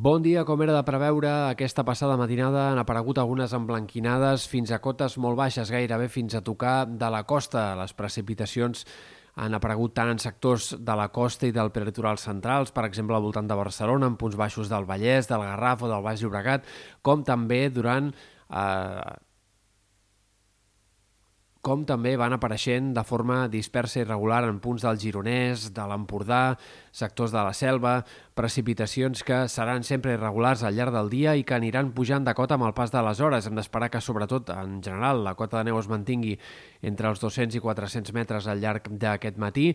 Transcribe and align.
Bon 0.00 0.22
dia, 0.24 0.46
com 0.48 0.62
era 0.64 0.72
de 0.72 0.80
preveure, 0.88 1.28
aquesta 1.52 1.82
passada 1.84 2.14
matinada 2.16 2.62
han 2.70 2.78
aparegut 2.80 3.18
algunes 3.20 3.52
emblanquinades 3.52 4.46
fins 4.48 4.70
a 4.72 4.78
cotes 4.80 5.18
molt 5.20 5.36
baixes, 5.36 5.68
gairebé 5.68 6.06
fins 6.08 6.32
a 6.32 6.40
tocar 6.40 6.86
de 6.88 7.10
la 7.12 7.26
costa. 7.28 7.74
Les 7.76 7.92
precipitacions 7.92 8.86
han 9.44 9.58
aparegut 9.58 9.92
tant 9.98 10.08
en 10.08 10.22
sectors 10.22 10.70
de 10.80 10.96
la 10.96 11.10
costa 11.12 11.50
i 11.50 11.52
del 11.52 11.68
peritoral 11.74 12.16
centrals, 12.16 12.72
per 12.72 12.86
exemple 12.88 13.18
al 13.18 13.26
voltant 13.26 13.50
de 13.50 13.60
Barcelona, 13.60 14.08
en 14.08 14.16
punts 14.16 14.40
baixos 14.40 14.72
del 14.72 14.88
Vallès, 14.88 15.28
del 15.28 15.44
Garraf 15.44 15.84
o 15.84 15.92
del 15.92 16.06
Baix 16.08 16.24
Llobregat, 16.24 16.64
com 17.04 17.20
també 17.20 17.66
durant 17.68 18.08
eh, 18.08 19.12
com 21.60 21.82
també 21.84 22.14
van 22.16 22.32
apareixent 22.32 22.94
de 22.96 23.02
forma 23.04 23.42
dispersa 23.52 24.00
i 24.00 24.06
regular 24.06 24.46
en 24.48 24.62
punts 24.64 24.86
del 24.86 24.98
Gironès, 25.00 25.66
de 25.76 25.84
l'Empordà, 25.90 26.56
sectors 26.90 27.34
de 27.34 27.42
la 27.44 27.52
selva, 27.52 27.98
precipitacions 28.34 29.20
que 29.26 29.42
seran 29.52 29.84
sempre 29.84 30.14
irregulars 30.16 30.62
al 30.64 30.74
llarg 30.74 30.94
del 30.94 31.10
dia 31.12 31.34
i 31.36 31.44
que 31.44 31.54
aniran 31.58 31.92
pujant 31.92 32.24
de 32.24 32.32
cota 32.34 32.56
amb 32.56 32.64
el 32.64 32.72
pas 32.72 32.92
de 32.92 33.02
les 33.04 33.20
hores. 33.20 33.46
Hem 33.46 33.58
d'esperar 33.58 33.90
que, 33.92 34.00
sobretot, 34.00 34.48
en 34.56 34.78
general, 34.82 35.20
la 35.26 35.34
cota 35.36 35.60
de 35.60 35.68
neu 35.68 35.78
es 35.78 35.90
mantingui 35.92 36.38
entre 36.80 37.10
els 37.12 37.20
200 37.20 37.58
i 37.58 37.60
400 37.60 38.14
metres 38.16 38.48
al 38.48 38.62
llarg 38.64 38.88
d'aquest 38.88 39.36
matí 39.36 39.66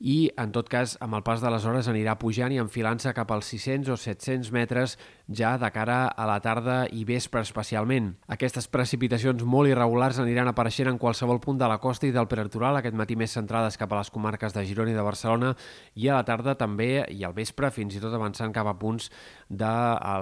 i, 0.00 0.30
en 0.40 0.54
tot 0.56 0.72
cas, 0.72 0.96
amb 1.04 1.18
el 1.18 1.26
pas 1.26 1.44
de 1.44 1.52
les 1.52 1.68
hores 1.68 1.90
anirà 1.92 2.16
pujant 2.16 2.54
i 2.54 2.62
enfilant-se 2.62 3.12
cap 3.12 3.34
als 3.36 3.52
600 3.52 3.92
o 3.92 3.98
700 4.00 4.48
metres 4.56 4.96
ja 5.28 5.58
de 5.60 5.70
cara 5.72 6.06
a 6.08 6.26
la 6.28 6.40
tarda 6.40 6.84
i 6.92 7.04
vespre 7.04 7.44
especialment. 7.44 8.14
Aquestes 8.32 8.68
precipitacions 8.72 9.44
molt 9.44 9.68
irregulars 9.68 10.18
aniran 10.22 10.48
apareixent 10.48 10.88
en 10.88 11.00
qualsevol 11.00 11.33
punt 11.42 11.58
de 11.60 11.68
la 11.70 11.78
costa 11.82 12.06
i 12.06 12.12
del 12.14 12.28
peritoral, 12.30 12.78
aquest 12.78 12.96
matí 12.98 13.16
més 13.16 13.34
centrades 13.34 13.78
cap 13.80 13.92
a 13.92 14.00
les 14.00 14.10
comarques 14.14 14.54
de 14.54 14.64
Girona 14.68 14.92
i 14.92 14.96
de 14.96 15.04
Barcelona 15.06 15.54
i 15.94 16.08
a 16.08 16.18
la 16.18 16.28
tarda 16.28 16.56
també 16.60 17.04
i 17.10 17.24
al 17.24 17.34
vespre 17.36 17.70
fins 17.74 17.96
i 17.96 18.02
tot 18.02 18.14
avançant 18.14 18.54
cap 18.54 18.68
a 18.70 18.76
punts 18.78 19.10
de 19.48 19.74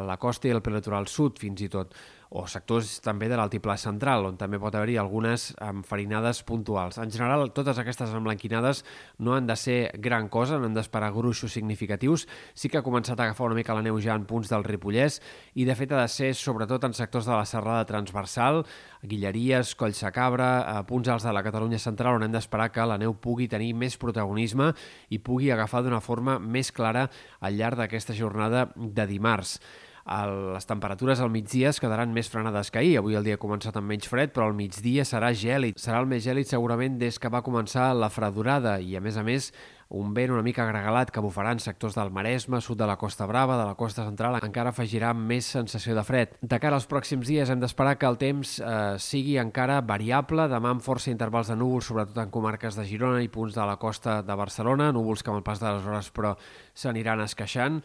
la 0.09 0.19
costa 0.20 0.48
i 0.48 0.55
el 0.56 0.62
prelitoral 0.65 1.09
sud, 1.11 1.39
fins 1.43 1.62
i 1.62 1.70
tot 1.73 1.97
o 2.32 2.46
sectors 2.48 2.95
també 3.04 3.28
de 3.28 3.36
l'altiplà 3.36 3.75
central, 3.77 4.25
on 4.30 4.38
també 4.41 4.56
pot 4.61 4.72
haver-hi 4.75 4.97
algunes 4.97 5.50
enfarinades 5.61 6.41
puntuals. 6.48 6.97
En 7.02 7.12
general, 7.12 7.50
totes 7.52 7.77
aquestes 7.78 8.14
emblanquinades 8.16 8.83
no 9.20 9.34
han 9.36 9.47
de 9.50 9.56
ser 9.61 9.77
gran 10.00 10.30
cosa, 10.33 10.56
no 10.56 10.70
han 10.70 10.78
d'esperar 10.78 11.12
gruixos 11.12 11.52
significatius. 11.52 12.24
Sí 12.55 12.70
que 12.72 12.80
ha 12.80 12.86
començat 12.86 13.20
a 13.20 13.28
agafar 13.28 13.50
una 13.50 13.58
mica 13.58 13.77
la 13.77 13.84
neu 13.84 14.00
ja 14.00 14.16
en 14.16 14.24
punts 14.28 14.48
del 14.48 14.64
Ripollès 14.64 15.20
i, 15.52 15.66
de 15.69 15.77
fet, 15.77 15.92
ha 15.92 16.00
de 16.00 16.08
ser 16.08 16.33
sobretot 16.39 16.89
en 16.89 16.97
sectors 16.97 17.28
de 17.28 17.36
la 17.36 17.44
serrada 17.44 17.84
transversal, 17.89 18.62
Guilleries, 19.02 19.74
Collsacabra, 19.77 20.50
eh, 20.62 20.80
punts 20.89 21.12
alts 21.12 21.28
de 21.28 21.36
la 21.36 21.44
Catalunya 21.44 21.80
central, 21.83 22.17
on 22.17 22.24
hem 22.24 22.33
d'esperar 22.33 22.70
que 22.72 22.89
la 22.89 22.98
neu 22.98 23.12
pugui 23.12 23.50
tenir 23.50 23.74
més 23.77 23.98
protagonisme 24.00 24.72
i 25.11 25.20
pugui 25.20 25.52
agafar 25.52 25.84
d'una 25.84 26.00
forma 26.00 26.39
més 26.41 26.72
clara 26.72 27.08
al 27.41 27.58
llarg 27.61 27.83
d'aquesta 27.83 28.17
jornada 28.17 28.70
de 28.77 29.06
dimarts. 29.11 29.58
El, 30.03 30.33
les 30.56 30.67
temperatures 30.67 31.20
al 31.22 31.31
migdia 31.31 31.70
es 31.70 31.78
quedaran 31.83 32.14
més 32.14 32.31
frenades 32.33 32.72
que 32.72 32.81
ahir. 32.81 32.97
Avui 32.98 33.14
el 33.19 33.27
dia 33.27 33.39
ha 33.39 33.42
començat 33.42 33.77
amb 33.78 33.91
menys 33.92 34.08
fred, 34.11 34.33
però 34.34 34.48
al 34.48 34.56
migdia 34.58 35.05
serà 35.06 35.31
gèlid. 35.36 35.78
Serà 35.78 36.00
el 36.03 36.11
més 36.11 36.25
gèlid 36.27 36.50
segurament 36.50 36.98
des 36.98 37.20
que 37.22 37.31
va 37.31 37.45
començar 37.47 37.92
la 37.95 38.11
fredurada 38.11 38.78
i, 38.83 38.97
a 38.97 39.05
més 39.05 39.17
a 39.17 39.23
més, 39.27 39.53
un 39.92 40.14
vent 40.17 40.33
una 40.33 40.42
mica 40.42 40.64
gregalat 40.64 41.11
que 41.12 41.20
bufarà 41.20 41.53
en 41.53 41.61
sectors 41.61 41.95
del 41.98 42.11
Maresme, 42.11 42.62
sud 42.64 42.78
de 42.80 42.86
la 42.89 42.97
Costa 42.97 43.27
Brava, 43.28 43.58
de 43.61 43.67
la 43.69 43.77
costa 43.77 44.06
central, 44.06 44.39
encara 44.41 44.73
afegirà 44.73 45.12
més 45.12 45.50
sensació 45.53 45.95
de 45.95 46.05
fred. 46.08 46.33
De 46.41 46.58
cara 46.62 46.78
als 46.80 46.89
pròxims 46.89 47.28
dies 47.28 47.53
hem 47.53 47.61
d'esperar 47.61 47.98
que 48.00 48.08
el 48.08 48.17
temps 48.20 48.55
eh, 48.58 48.97
sigui 48.97 49.36
encara 49.42 49.83
variable, 49.84 50.48
demà 50.48 50.73
amb 50.73 50.84
força 50.84 51.12
intervals 51.12 51.53
de 51.53 51.58
núvols, 51.61 51.91
sobretot 51.92 52.23
en 52.25 52.33
comarques 52.33 52.78
de 52.78 52.86
Girona 52.89 53.20
i 53.20 53.28
punts 53.28 53.58
de 53.58 53.67
la 53.69 53.77
costa 53.77 54.23
de 54.25 54.39
Barcelona, 54.39 54.89
núvols 54.97 55.23
que 55.23 55.33
amb 55.33 55.42
el 55.42 55.47
pas 55.47 55.61
de 55.61 55.69
les 55.69 55.84
hores 55.84 56.08
però 56.17 56.33
s'aniran 56.73 57.20
esqueixant, 57.27 57.83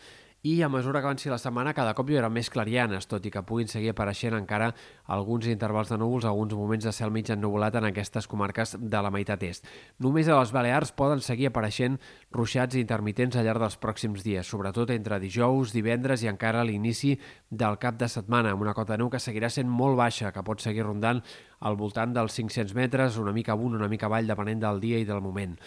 i 0.48 0.62
a 0.64 0.70
mesura 0.70 1.02
que 1.02 1.08
avanci 1.08 1.30
la 1.30 1.38
setmana 1.42 1.74
cada 1.76 1.92
cop 1.98 2.08
hi 2.08 2.16
haurà 2.16 2.30
més 2.32 2.48
clarianes, 2.54 3.08
tot 3.12 3.26
i 3.28 3.32
que 3.34 3.42
puguin 3.44 3.68
seguir 3.68 3.90
apareixent 3.92 4.36
encara 4.38 4.70
alguns 5.12 5.48
intervals 5.52 5.92
de 5.92 5.98
núvols, 6.00 6.28
alguns 6.30 6.56
moments 6.56 6.88
de 6.88 6.94
cel 6.96 7.12
mig 7.12 7.28
ennuvolat 7.34 7.76
en 7.76 7.90
aquestes 7.90 8.30
comarques 8.32 8.78
de 8.80 9.02
la 9.04 9.12
meitat 9.12 9.44
est. 9.44 9.68
Només 10.00 10.30
a 10.30 10.38
les 10.40 10.54
Balears 10.56 10.94
poden 10.96 11.24
seguir 11.26 11.50
apareixent 11.50 11.98
ruixats 12.32 12.80
intermitents 12.80 13.36
al 13.36 13.48
llarg 13.50 13.66
dels 13.66 13.76
pròxims 13.82 14.24
dies, 14.24 14.48
sobretot 14.48 14.96
entre 14.96 15.20
dijous, 15.20 15.76
divendres 15.76 16.24
i 16.24 16.32
encara 16.32 16.64
a 16.64 16.70
l'inici 16.70 17.18
del 17.50 17.76
cap 17.84 18.00
de 18.00 18.08
setmana, 18.08 18.56
amb 18.56 18.64
una 18.64 18.78
cota 18.78 18.96
de 18.96 19.04
neu 19.04 19.12
que 19.12 19.20
seguirà 19.20 19.52
sent 19.52 19.68
molt 19.68 20.00
baixa, 20.00 20.32
que 20.32 20.48
pot 20.48 20.64
seguir 20.64 20.88
rondant 20.88 21.20
al 21.60 21.76
voltant 21.76 22.16
dels 22.16 22.40
500 22.40 22.78
metres, 22.78 23.20
una 23.20 23.36
mica 23.36 23.58
amunt, 23.58 23.76
una 23.76 23.92
mica 23.92 24.08
avall, 24.08 24.32
depenent 24.32 24.64
del 24.64 24.80
dia 24.80 25.04
i 25.04 25.12
del 25.12 25.20
moment. 25.20 25.60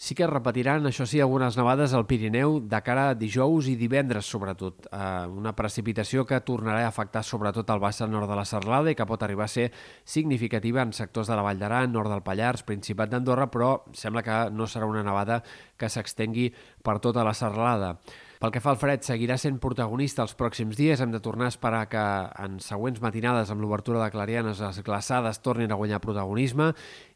Sí 0.00 0.14
que 0.16 0.24
repetiran, 0.24 0.86
això 0.88 1.04
sí, 1.04 1.18
algunes 1.20 1.58
nevades 1.60 1.92
al 1.92 2.06
Pirineu 2.08 2.54
de 2.72 2.78
cara 2.80 3.02
a 3.10 3.16
dijous 3.20 3.66
i 3.68 3.74
divendres, 3.76 4.24
sobretot. 4.32 4.86
Eh, 4.88 5.26
una 5.28 5.52
precipitació 5.52 6.24
que 6.24 6.38
tornarà 6.40 6.86
a 6.86 6.88
afectar 6.88 7.20
sobretot 7.20 7.68
el 7.68 7.82
vessant 7.82 8.08
nord 8.08 8.30
de 8.32 8.38
la 8.38 8.46
Serlada 8.48 8.88
i 8.88 8.96
que 8.96 9.04
pot 9.04 9.20
arribar 9.26 9.44
a 9.44 9.52
ser 9.52 9.66
significativa 10.08 10.80
en 10.80 10.94
sectors 10.96 11.28
de 11.28 11.36
la 11.36 11.44
Vall 11.44 11.60
d'Aran, 11.60 11.92
nord 11.92 12.08
del 12.14 12.24
Pallars, 12.24 12.64
Principat 12.64 13.12
d'Andorra, 13.12 13.50
però 13.52 13.74
sembla 13.92 14.24
que 14.24 14.38
no 14.56 14.64
serà 14.64 14.88
una 14.88 15.04
nevada 15.04 15.42
que 15.80 15.88
s'extengui 15.88 16.50
per 16.84 16.98
tota 17.00 17.24
la 17.24 17.32
Serlada. 17.34 17.96
Pel 18.40 18.54
que 18.54 18.60
fa 18.64 18.70
al 18.72 18.78
fred, 18.80 19.02
seguirà 19.04 19.34
sent 19.36 19.58
protagonista 19.60 20.24
els 20.24 20.32
pròxims 20.32 20.78
dies. 20.78 21.00
Hem 21.04 21.10
de 21.12 21.20
tornar 21.20 21.50
a 21.50 21.52
esperar 21.52 21.82
que 21.92 22.04
en 22.40 22.56
següents 22.64 23.02
matinades 23.04 23.52
amb 23.52 23.60
l'obertura 23.60 24.00
de 24.00 24.08
clarianes 24.14 24.62
les 24.64 24.80
glaçades 24.86 25.42
tornin 25.44 25.72
a 25.74 25.76
guanyar 25.76 26.00
protagonisme 26.00 26.70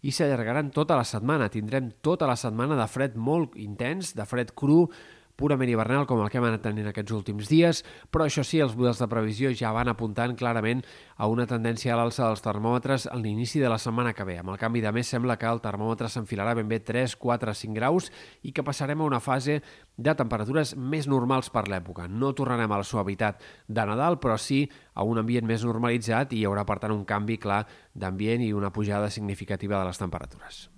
i 0.04 0.12
s'allargaran 0.12 0.68
tota 0.68 0.98
la 1.00 1.06
setmana. 1.08 1.48
Tindrem 1.48 1.94
tota 2.04 2.28
la 2.28 2.36
setmana 2.36 2.76
de 2.76 2.88
fred 2.92 3.16
molt 3.16 3.56
intens, 3.56 4.12
de 4.12 4.28
fred 4.28 4.52
cru, 4.52 4.82
purament 5.36 5.70
hivernal 5.70 6.06
com 6.06 6.20
el 6.22 6.30
que 6.30 6.38
hem 6.38 6.46
anat 6.48 6.62
tenint 6.64 6.88
aquests 6.90 7.14
últims 7.14 7.48
dies, 7.50 7.82
però 8.10 8.26
això 8.28 8.44
sí, 8.46 8.60
els 8.62 8.76
models 8.78 9.00
de 9.02 9.08
previsió 9.10 9.50
ja 9.56 9.72
van 9.74 9.90
apuntant 9.90 10.36
clarament 10.38 10.84
a 11.16 11.28
una 11.30 11.46
tendència 11.50 11.94
a 11.94 11.98
l'alça 11.98 12.28
dels 12.28 12.42
termòmetres 12.44 13.06
a 13.10 13.16
l'inici 13.18 13.62
de 13.62 13.70
la 13.70 13.78
setmana 13.78 14.14
que 14.14 14.26
ve. 14.26 14.38
Amb 14.40 14.54
el 14.54 14.60
canvi 14.60 14.82
de 14.84 14.92
mes 14.94 15.10
sembla 15.10 15.38
que 15.38 15.50
el 15.50 15.62
termòmetre 15.64 16.10
s'enfilarà 16.10 16.54
ben 16.58 16.68
bé 16.70 16.80
3, 16.80 17.16
4, 17.16 17.54
5 17.54 17.74
graus 17.74 18.10
i 18.42 18.52
que 18.52 18.66
passarem 18.66 19.00
a 19.00 19.08
una 19.08 19.22
fase 19.22 19.60
de 19.96 20.14
temperatures 20.14 20.74
més 20.76 21.08
normals 21.10 21.50
per 21.54 21.66
l'època. 21.70 22.08
No 22.08 22.34
tornarem 22.34 22.70
a 22.72 22.82
la 22.82 22.86
suavitat 22.86 23.42
de 23.68 23.86
Nadal, 23.86 24.18
però 24.22 24.38
sí 24.38 24.64
a 24.94 25.06
un 25.06 25.22
ambient 25.22 25.46
més 25.46 25.66
normalitzat 25.66 26.34
i 26.34 26.42
hi 26.42 26.46
haurà, 26.48 26.66
per 26.66 26.80
tant, 26.82 26.94
un 26.94 27.06
canvi 27.06 27.38
clar 27.38 27.64
d'ambient 27.94 28.42
i 28.42 28.52
una 28.52 28.72
pujada 28.74 29.10
significativa 29.10 29.78
de 29.78 29.90
les 29.90 29.98
temperatures. 30.02 30.73